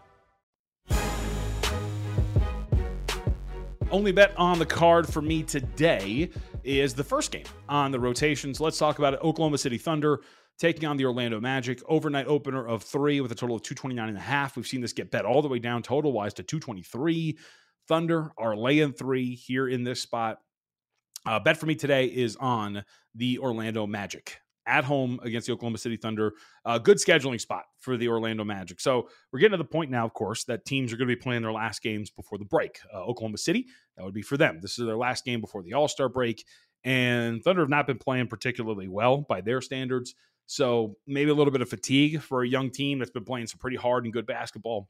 [3.91, 6.29] Only bet on the card for me today
[6.63, 8.61] is the first game on the rotations.
[8.61, 9.19] Let's talk about it.
[9.21, 10.21] Oklahoma City Thunder
[10.57, 11.81] taking on the Orlando Magic.
[11.89, 14.55] Overnight opener of three with a total of 229 and a half.
[14.55, 17.37] We've seen this get bet all the way down total wise to 223.
[17.89, 20.37] Thunder are laying three here in this spot.
[21.25, 25.77] Uh, bet for me today is on the Orlando Magic at home against the Oklahoma
[25.77, 26.33] City Thunder.
[26.65, 28.79] A good scheduling spot for the Orlando Magic.
[28.79, 31.21] So we're getting to the point now, of course, that teams are going to be
[31.21, 32.79] playing their last games before the break.
[32.93, 34.59] Uh, Oklahoma City, that would be for them.
[34.61, 36.45] This is their last game before the All Star break.
[36.83, 40.15] And Thunder have not been playing particularly well by their standards.
[40.47, 43.59] So maybe a little bit of fatigue for a young team that's been playing some
[43.59, 44.89] pretty hard and good basketball.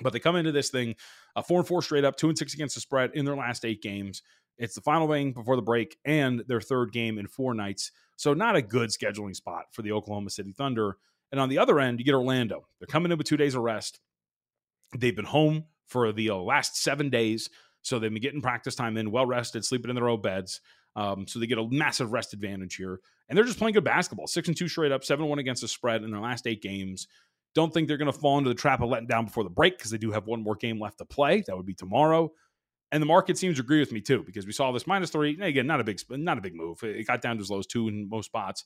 [0.00, 0.96] But they come into this thing
[1.36, 3.64] a four and four straight up, two and six against the spread in their last
[3.64, 4.22] eight games.
[4.58, 7.90] It's the final game before the break and their third game in four nights.
[8.22, 10.96] So, not a good scheduling spot for the Oklahoma City Thunder.
[11.32, 12.68] And on the other end, you get Orlando.
[12.78, 13.98] They're coming in with two days of rest.
[14.96, 17.50] They've been home for the uh, last seven days.
[17.82, 20.60] So, they've been getting practice time in, well rested, sleeping in their own beds.
[20.94, 23.00] Um, so, they get a massive rest advantage here.
[23.28, 24.28] And they're just playing good basketball.
[24.28, 27.08] Six and two straight up, seven one against the spread in their last eight games.
[27.56, 29.76] Don't think they're going to fall into the trap of letting down before the break
[29.76, 31.42] because they do have one more game left to play.
[31.48, 32.30] That would be tomorrow.
[32.92, 35.40] And the market seems to agree with me too, because we saw this minus three.
[35.40, 36.82] Again, not a big, not a big move.
[36.82, 38.64] It got down to as low as two in most spots.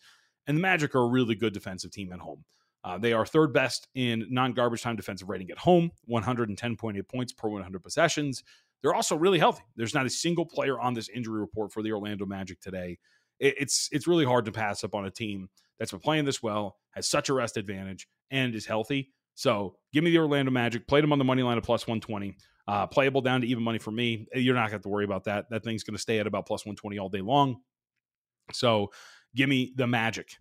[0.48, 2.44] And the Magic are a really good defensive team at home.
[2.82, 7.48] Uh, they are third best in non-garbage time defensive rating at home, 110.8 points per
[7.48, 8.44] 100 possessions.
[8.82, 9.64] They're also really healthy.
[9.76, 12.98] There's not a single player on this injury report for the Orlando Magic today.
[13.38, 16.76] it's it's really hard to pass up on a team that's been playing this well,
[16.92, 19.12] has such a rest advantage, and is healthy.
[19.34, 20.86] So give me the Orlando Magic.
[20.86, 22.36] Played them on the money line of plus 120.
[22.68, 24.26] Uh, playable down to even money for me.
[24.34, 25.48] You're not going to have to worry about that.
[25.50, 27.60] That thing's going to stay at about plus 120 all day long.
[28.52, 28.90] So
[29.34, 30.32] give me the Magic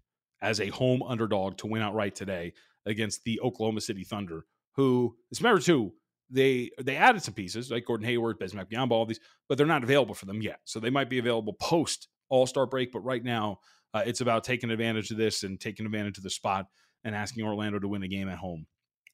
[0.42, 2.54] as a home underdog to win outright today
[2.86, 5.94] against the Oklahoma City Thunder, who, remember too,
[6.30, 9.84] they they added some pieces like Gordon Hayward, Bismack Biyombo, all these, but they're not
[9.84, 10.60] available for them yet.
[10.66, 12.92] So they might be available post All Star break.
[12.92, 13.60] But right now,
[13.94, 16.66] uh, it's about taking advantage of this and taking advantage of the spot
[17.04, 18.66] and asking Orlando to win a game at home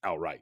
[0.03, 0.41] outright.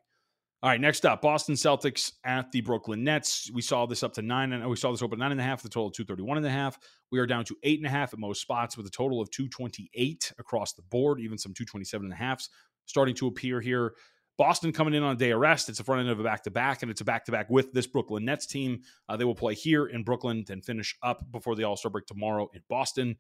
[0.62, 3.50] All right, next up, Boston Celtics at the Brooklyn Nets.
[3.54, 5.64] We saw this up to nine, and we saw this open nine and a half,
[5.64, 6.78] the total of 231 and a half.
[7.14, 9.32] We are down to eight and a half at most spots with a total of
[9.32, 12.50] 228 across the board, even some 227 and a halfs
[12.88, 13.94] starting to appear here.
[14.38, 15.70] Boston coming in on a day of rest.
[15.70, 17.50] It's a front end of a back to back, and it's a back to back
[17.50, 18.82] with this Brooklyn Nets team.
[19.08, 22.06] Uh, they will play here in Brooklyn, then finish up before the All Star break
[22.06, 23.16] tomorrow in Boston.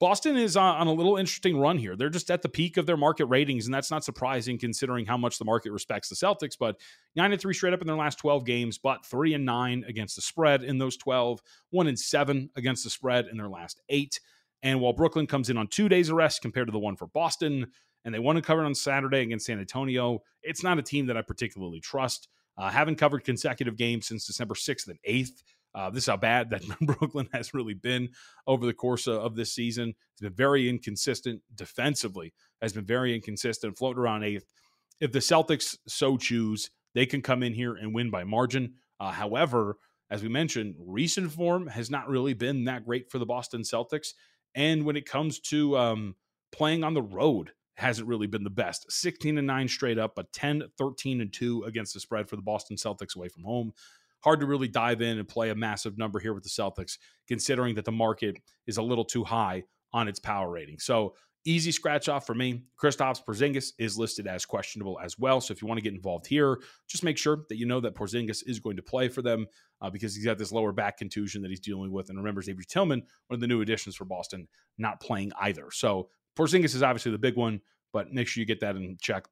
[0.00, 1.94] Boston is on a little interesting run here.
[1.94, 5.18] They're just at the peak of their market ratings, and that's not surprising considering how
[5.18, 6.56] much the market respects the Celtics.
[6.58, 6.80] But
[7.14, 10.16] nine and three straight up in their last 12 games, but three and nine against
[10.16, 14.18] the spread in those 12, one and seven against the spread in their last eight.
[14.62, 17.06] And while Brooklyn comes in on two days of rest compared to the one for
[17.08, 17.66] Boston,
[18.06, 21.18] and they won to cover on Saturday against San Antonio, it's not a team that
[21.18, 22.28] I particularly trust.
[22.56, 25.42] Uh, haven't covered consecutive games since December 6th and 8th.
[25.74, 28.08] Uh, this is how bad that Brooklyn has really been
[28.46, 29.94] over the course of, of, this season.
[30.12, 34.44] It's been very inconsistent defensively, has been very inconsistent, floating around eighth.
[35.00, 38.74] If the Celtics so choose, they can come in here and win by margin.
[38.98, 39.76] Uh, however,
[40.10, 44.08] as we mentioned, recent form has not really been that great for the Boston Celtics.
[44.54, 46.16] And when it comes to um,
[46.50, 48.90] playing on the road, hasn't really been the best.
[48.92, 52.42] 16 and 9 straight up, but 10, 13 and 2 against the spread for the
[52.42, 53.72] Boston Celtics away from home
[54.22, 57.74] hard to really dive in and play a massive number here with the Celtics, considering
[57.74, 60.78] that the market is a little too high on its power rating.
[60.78, 61.14] So
[61.46, 62.64] Easy scratch off for me.
[62.78, 65.40] Kristaps Porzingis is listed as questionable as well.
[65.40, 67.94] So if you want to get involved here, just make sure that you know that
[67.94, 69.46] Porzingis is going to play for them
[69.80, 72.10] uh, because he's got this lower back contusion that he's dealing with.
[72.10, 75.70] And remember, Xavier Tillman, one of the new additions for Boston, not playing either.
[75.72, 79.26] So Porzingis is obviously the big one, but make sure you get that in check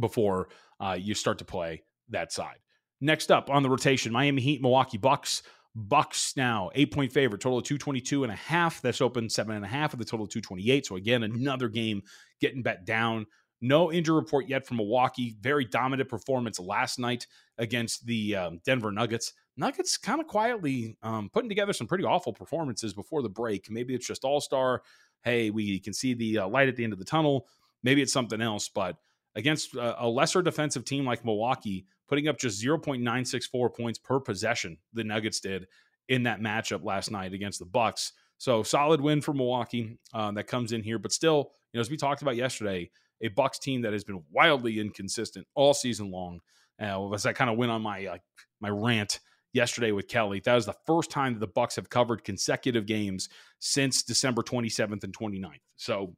[0.00, 0.48] before
[0.80, 2.63] uh, you start to play that side.
[3.00, 5.42] Next up on the rotation, Miami Heat, Milwaukee Bucks.
[5.76, 8.80] Bucks now eight point favorite, total of 222 and a half.
[8.80, 10.86] That's open seven and a half of the total of 228.
[10.86, 12.02] So again, another game
[12.40, 13.26] getting bet down.
[13.60, 15.36] No injury report yet from Milwaukee.
[15.40, 17.26] Very dominant performance last night
[17.58, 19.32] against the um, Denver Nuggets.
[19.56, 23.70] Nuggets kind of quietly um, putting together some pretty awful performances before the break.
[23.70, 24.82] Maybe it's just all star.
[25.22, 27.46] Hey, we can see the uh, light at the end of the tunnel.
[27.82, 28.96] Maybe it's something else, but
[29.34, 34.78] against a, a lesser defensive team like Milwaukee, putting up just 0.964 points per possession,
[34.92, 35.66] the Nuggets did
[36.08, 38.12] in that matchup last night against the Bucks.
[38.38, 41.90] So solid win for Milwaukee uh, that comes in here, but still, you know, as
[41.90, 42.90] we talked about yesterday,
[43.22, 46.40] a Bucks team that has been wildly inconsistent all season long.
[46.80, 48.18] Uh, as I kind of went on my uh,
[48.60, 49.20] my rant
[49.52, 53.28] yesterday with Kelly, that was the first time that the Bucks have covered consecutive games
[53.60, 55.60] since December 27th and 29th.
[55.76, 56.16] So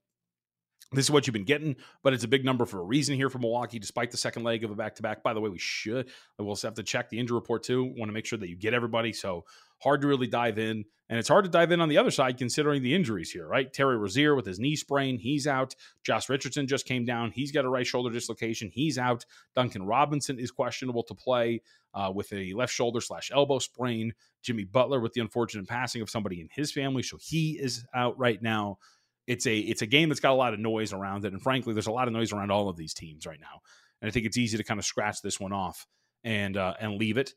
[0.97, 3.29] this is what you've been getting, but it's a big number for a reason here
[3.29, 5.23] for Milwaukee, despite the second leg of a back to back.
[5.23, 7.85] By the way, we should, we'll have to check the injury report too.
[7.85, 9.13] Want to make sure that you get everybody.
[9.13, 9.45] So
[9.79, 10.85] hard to really dive in.
[11.09, 13.73] And it's hard to dive in on the other side considering the injuries here, right?
[13.73, 15.77] Terry Rozier with his knee sprain, he's out.
[16.03, 17.31] Josh Richardson just came down.
[17.31, 18.71] He's got a right shoulder dislocation.
[18.73, 19.25] He's out.
[19.55, 21.63] Duncan Robinson is questionable to play
[21.95, 24.15] uh, with a left shoulder slash elbow sprain.
[24.43, 27.05] Jimmy Butler with the unfortunate passing of somebody in his family.
[27.05, 28.79] So he is out right now
[29.27, 31.73] it's a it's a game that's got a lot of noise around it, and frankly,
[31.73, 33.61] there's a lot of noise around all of these teams right now.
[34.01, 35.87] And I think it's easy to kind of scratch this one off
[36.25, 37.35] and uh, and leave it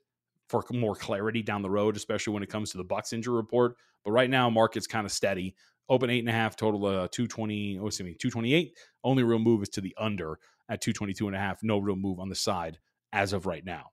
[0.48, 3.76] for more clarity down the road, especially when it comes to the Bucks injury report.
[4.04, 5.56] But right now, market's kind of steady.
[5.88, 8.78] Open eight and a half, total uh, 220, oh, excuse me, 228.
[9.04, 11.64] Only real move is to the under at 222 and a half.
[11.64, 12.78] No real move on the side
[13.12, 13.92] as of right now.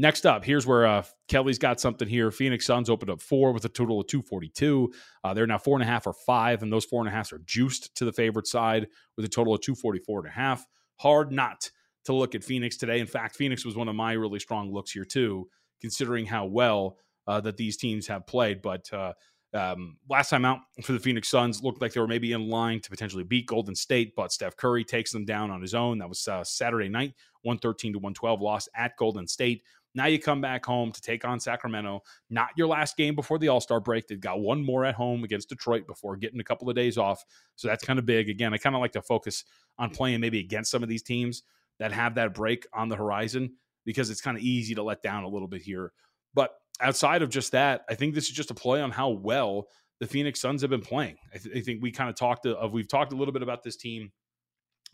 [0.00, 2.30] Next up, here's where uh, Kelly's got something here.
[2.30, 4.90] Phoenix Suns opened up four with a total of 242.
[5.22, 7.30] Uh, they're now four and a half or five, and those four and a half
[7.34, 10.66] are juiced to the favorite side with a total of 244 and a half.
[10.96, 11.70] Hard not
[12.06, 13.00] to look at Phoenix today.
[13.00, 15.46] In fact, Phoenix was one of my really strong looks here, too,
[15.82, 18.62] considering how well uh, that these teams have played.
[18.62, 19.12] But uh,
[19.52, 22.80] um, last time out for the Phoenix Suns looked like they were maybe in line
[22.80, 25.98] to potentially beat Golden State, but Steph Curry takes them down on his own.
[25.98, 29.62] That was uh, Saturday night, 113 to 112 loss at Golden State.
[29.94, 32.02] Now you come back home to take on Sacramento.
[32.28, 34.06] Not your last game before the All Star break.
[34.06, 37.24] They've got one more at home against Detroit before getting a couple of days off.
[37.56, 38.28] So that's kind of big.
[38.28, 39.44] Again, I kind of like to focus
[39.78, 41.42] on playing maybe against some of these teams
[41.78, 45.24] that have that break on the horizon because it's kind of easy to let down
[45.24, 45.92] a little bit here.
[46.34, 46.50] But
[46.80, 49.66] outside of just that, I think this is just a play on how well
[49.98, 51.16] the Phoenix Suns have been playing.
[51.34, 53.62] I, th- I think we kind of talked of we've talked a little bit about
[53.62, 54.12] this team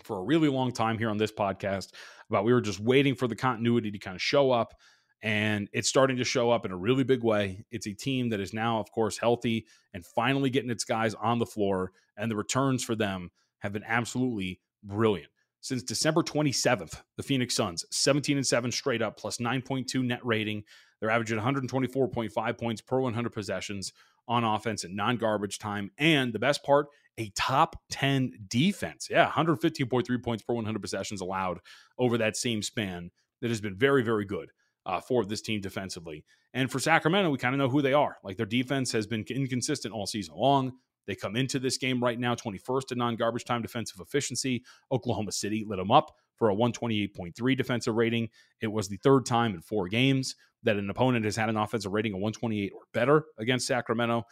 [0.05, 1.93] for a really long time here on this podcast
[2.31, 4.75] about we were just waiting for the continuity to kind of show up
[5.23, 7.65] and it's starting to show up in a really big way.
[7.71, 11.39] It's a team that is now of course healthy and finally getting its guys on
[11.39, 13.31] the floor and the returns for them
[13.61, 15.31] have been absolutely brilliant.
[15.61, 20.63] Since December 27th, the Phoenix Suns 17 and 7 straight up plus 9.2 net rating.
[21.01, 23.93] They're averaging 124.5 points per 100 possessions
[24.29, 25.91] on offense at non garbage time.
[25.99, 26.87] And the best part,
[27.19, 29.09] a top 10 defense.
[29.11, 31.59] Yeah, 115.3 points per 100 possessions allowed
[31.99, 33.11] over that same span
[33.41, 34.51] that has been very, very good
[34.85, 36.25] uh, for this team defensively.
[36.55, 38.17] And for Sacramento, we kind of know who they are.
[38.23, 40.73] Like their defense has been inconsistent all season long.
[41.07, 44.65] They come into this game right now 21st in non garbage time defensive efficiency.
[44.91, 48.29] Oklahoma City lit them up for a 128.3 defensive rating.
[48.61, 50.35] It was the third time in four games
[50.67, 54.25] that an opponent has had an offensive rating of 128 or better against Sacramento.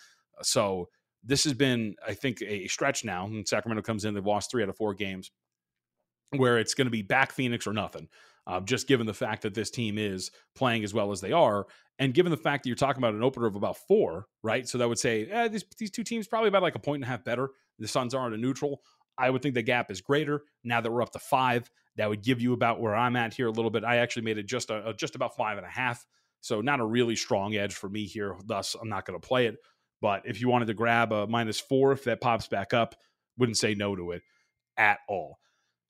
[0.42, 0.88] So
[1.22, 3.26] this has been, I think, a stretch now.
[3.26, 5.30] And Sacramento comes in, they've lost three out of four games,
[6.36, 8.08] where it's going to be back Phoenix or nothing.
[8.46, 11.66] Uh, just given the fact that this team is playing as well as they are,
[11.98, 14.68] and given the fact that you're talking about an opener of about four, right?
[14.68, 17.04] So that would say eh, these, these two teams probably about like a point and
[17.04, 17.50] a half better.
[17.78, 18.82] The Suns aren't a neutral.
[19.16, 21.70] I would think the gap is greater now that we're up to five.
[21.96, 23.84] That would give you about where I'm at here a little bit.
[23.84, 26.04] I actually made it just a, just about five and a half.
[26.44, 28.36] So not a really strong edge for me here.
[28.44, 29.56] Thus, I'm not going to play it.
[30.02, 32.94] But if you wanted to grab a minus four, if that pops back up,
[33.38, 34.20] wouldn't say no to it
[34.76, 35.38] at all.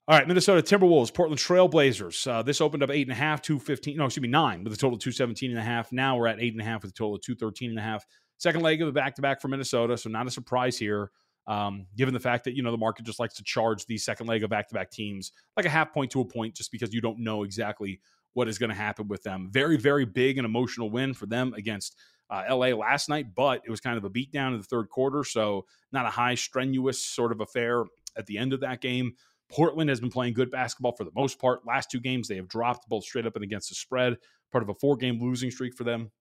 [0.07, 2.25] All right, Minnesota Timberwolves, Portland Trailblazers.
[2.25, 3.97] Uh, this opened up eight and a half, two fifteen.
[3.97, 5.91] No, excuse me, nine with a total of two seventeen and a half.
[5.91, 7.81] Now we're at eight and a half with a total of two thirteen and a
[7.81, 8.05] half.
[8.37, 11.11] Second leg of the back to back for Minnesota, so not a surprise here.
[11.47, 14.27] Um, given the fact that you know the market just likes to charge the second
[14.27, 16.93] leg of back to back teams like a half point to a point, just because
[16.93, 17.99] you don't know exactly
[18.35, 19.49] what is going to happen with them.
[19.51, 21.95] Very, very big and emotional win for them against
[22.29, 25.23] uh, LA last night, but it was kind of a beatdown in the third quarter.
[25.23, 27.85] So, not a high, strenuous sort of affair
[28.17, 29.13] at the end of that game.
[29.49, 31.65] Portland has been playing good basketball for the most part.
[31.65, 34.17] Last two games, they have dropped both straight up and against the spread,
[34.51, 36.11] part of a four game losing streak for them.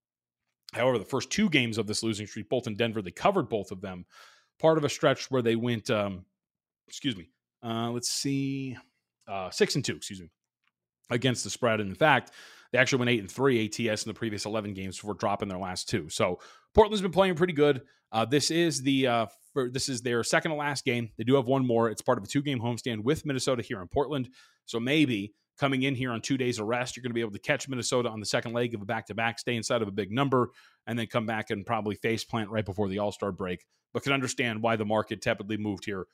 [0.72, 3.70] However, the first two games of this losing streak, both in Denver, they covered both
[3.72, 4.04] of them.
[4.60, 6.24] Part of a stretch where they went, um,
[6.86, 7.30] excuse me,
[7.64, 8.76] uh, let's see,
[9.26, 10.30] uh, six and two, excuse me,
[11.10, 11.80] against the spread.
[11.80, 12.30] And in fact,
[12.72, 15.58] they actually went eight and three ATS in the previous 11 games before dropping their
[15.58, 16.08] last two.
[16.08, 16.40] So
[16.74, 17.82] Portland's been playing pretty good.
[18.10, 21.10] Uh, this is the uh, for, this is their second to last game.
[21.16, 21.90] They do have one more.
[21.90, 24.28] It's part of a two game homestand with Minnesota here in Portland.
[24.66, 27.32] So maybe coming in here on two days of rest, you're going to be able
[27.32, 29.88] to catch Minnesota on the second leg of a back to back, stay inside of
[29.88, 30.50] a big number,
[30.86, 33.64] and then come back and probably face plant right before the All Star break.
[33.92, 36.06] But can understand why the market tepidly moved here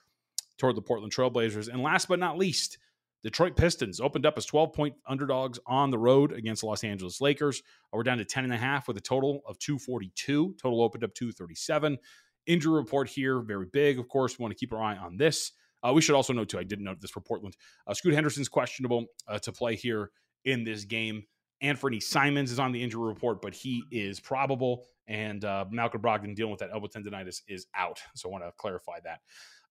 [0.59, 1.69] toward the Portland Trailblazers.
[1.69, 2.77] And last but not least,
[3.23, 7.63] Detroit Pistons opened up as 12 point underdogs on the road against Los Angeles Lakers.
[7.93, 10.57] Uh, we're down to 10 and a half with a total of 242.
[10.61, 11.99] Total opened up 237.
[12.47, 13.99] Injury report here, very big.
[13.99, 15.53] Of course, we want to keep our eye on this.
[15.83, 17.57] Uh, we should also note, too, I didn't note this for Portland.
[17.87, 20.11] Uh, Scoot Henderson's questionable uh, to play here
[20.45, 21.25] in this game.
[21.63, 24.87] Anfernee Simons is on the injury report, but he is probable.
[25.07, 28.01] And uh, Malcolm Brogdon dealing with that elbow tendonitis is out.
[28.15, 29.21] So I want to clarify that.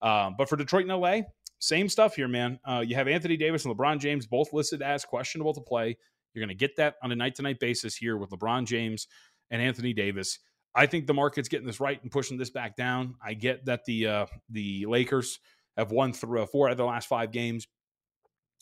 [0.06, 1.22] Um, but for Detroit and LA,
[1.60, 2.58] same stuff here, man.
[2.64, 5.96] Uh, you have Anthony Davis and LeBron James both listed as questionable to play.
[6.32, 9.06] You're going to get that on a night to night basis here with LeBron James
[9.50, 10.38] and Anthony Davis.
[10.74, 13.16] I think the market's getting this right and pushing this back down.
[13.24, 15.38] I get that the uh, the Lakers
[15.76, 17.66] have won through four out of the last five games,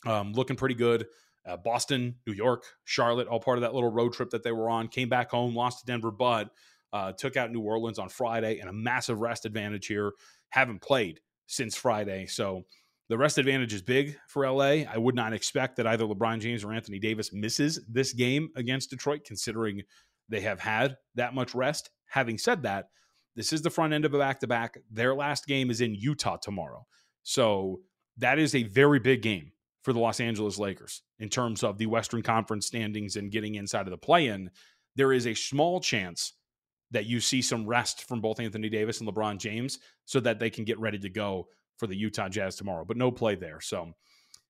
[0.05, 1.05] um, looking pretty good.
[1.47, 4.69] Uh, Boston, New York, Charlotte, all part of that little road trip that they were
[4.69, 4.87] on.
[4.87, 6.49] Came back home, lost to Denver, but
[6.91, 10.11] uh, took out New Orleans on Friday, and a massive rest advantage here.
[10.49, 12.65] Haven't played since Friday, so
[13.09, 14.85] the rest advantage is big for LA.
[14.89, 18.91] I would not expect that either LeBron James or Anthony Davis misses this game against
[18.91, 19.81] Detroit, considering
[20.29, 21.89] they have had that much rest.
[22.07, 22.89] Having said that,
[23.35, 24.77] this is the front end of a back to back.
[24.91, 26.85] Their last game is in Utah tomorrow.
[27.23, 27.81] So
[28.17, 31.87] that is a very big game for the Los Angeles Lakers in terms of the
[31.87, 34.51] Western Conference standings and getting inside of the play in.
[34.95, 36.33] There is a small chance
[36.91, 40.49] that you see some rest from both Anthony Davis and LeBron James so that they
[40.49, 41.47] can get ready to go
[41.79, 43.61] for the Utah Jazz tomorrow, but no play there.
[43.61, 43.93] So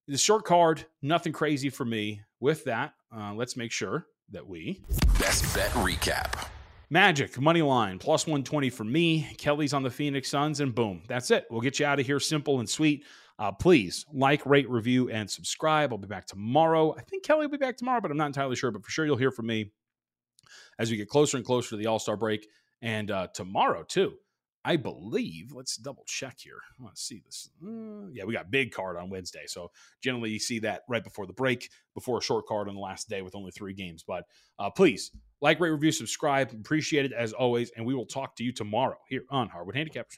[0.07, 2.21] the short card, nothing crazy for me.
[2.39, 4.81] With that, uh, let's make sure that we
[5.19, 6.47] best bet recap.
[6.89, 9.27] Magic money line plus 120 for me.
[9.37, 11.45] Kelly's on the Phoenix Suns, and boom, that's it.
[11.51, 13.05] We'll get you out of here simple and sweet.
[13.37, 15.93] Uh, please like, rate, review, and subscribe.
[15.93, 16.95] I'll be back tomorrow.
[16.97, 18.71] I think Kelly will be back tomorrow, but I'm not entirely sure.
[18.71, 19.71] But for sure, you'll hear from me
[20.79, 22.47] as we get closer and closer to the All Star break,
[22.81, 24.13] and uh, tomorrow too.
[24.65, 26.59] I believe, let's double check here.
[26.79, 27.49] I want to see this.
[27.63, 29.43] Uh, yeah, we got big card on Wednesday.
[29.47, 32.81] So generally you see that right before the break, before a short card on the
[32.81, 34.03] last day with only three games.
[34.05, 34.25] But
[34.59, 36.51] uh, please like, rate, review, subscribe.
[36.51, 37.71] Appreciate it as always.
[37.77, 40.17] And we will talk to you tomorrow here on Hardwood Handicappers.